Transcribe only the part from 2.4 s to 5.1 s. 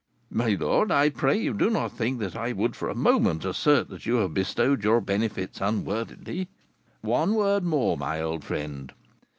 would for a moment assert that you have bestowed your